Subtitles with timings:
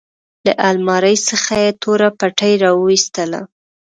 [0.45, 3.41] له المارۍ څخه يې توره پټۍ راوايستله.